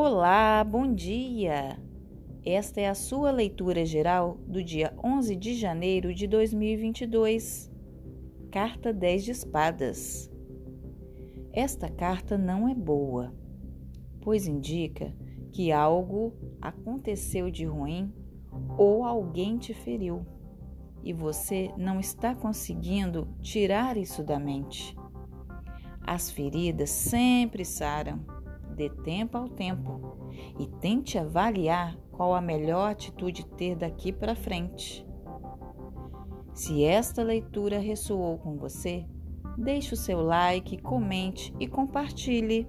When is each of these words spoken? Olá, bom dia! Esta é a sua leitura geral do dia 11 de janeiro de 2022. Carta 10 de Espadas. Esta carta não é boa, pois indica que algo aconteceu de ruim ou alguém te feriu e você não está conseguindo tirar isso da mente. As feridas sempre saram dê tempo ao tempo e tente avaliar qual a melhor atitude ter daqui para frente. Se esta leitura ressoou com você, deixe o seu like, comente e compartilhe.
Olá, 0.00 0.62
bom 0.62 0.94
dia! 0.94 1.76
Esta 2.46 2.80
é 2.80 2.88
a 2.88 2.94
sua 2.94 3.32
leitura 3.32 3.84
geral 3.84 4.38
do 4.46 4.62
dia 4.62 4.94
11 5.02 5.34
de 5.34 5.54
janeiro 5.56 6.14
de 6.14 6.28
2022. 6.28 7.68
Carta 8.48 8.92
10 8.92 9.24
de 9.24 9.30
Espadas. 9.32 10.30
Esta 11.52 11.90
carta 11.90 12.38
não 12.38 12.68
é 12.68 12.76
boa, 12.76 13.34
pois 14.20 14.46
indica 14.46 15.12
que 15.50 15.72
algo 15.72 16.32
aconteceu 16.62 17.50
de 17.50 17.64
ruim 17.64 18.14
ou 18.78 19.02
alguém 19.02 19.58
te 19.58 19.74
feriu 19.74 20.24
e 21.02 21.12
você 21.12 21.72
não 21.76 21.98
está 21.98 22.36
conseguindo 22.36 23.26
tirar 23.42 23.96
isso 23.96 24.22
da 24.22 24.38
mente. 24.38 24.96
As 26.06 26.30
feridas 26.30 26.90
sempre 26.90 27.64
saram 27.64 28.38
dê 28.78 28.88
tempo 28.88 29.36
ao 29.36 29.48
tempo 29.48 30.30
e 30.56 30.66
tente 30.80 31.18
avaliar 31.18 31.98
qual 32.12 32.32
a 32.32 32.40
melhor 32.40 32.92
atitude 32.92 33.44
ter 33.44 33.74
daqui 33.74 34.12
para 34.12 34.36
frente. 34.36 35.04
Se 36.54 36.84
esta 36.84 37.22
leitura 37.24 37.80
ressoou 37.80 38.38
com 38.38 38.56
você, 38.56 39.04
deixe 39.56 39.94
o 39.94 39.96
seu 39.96 40.22
like, 40.22 40.78
comente 40.78 41.52
e 41.58 41.66
compartilhe. 41.66 42.68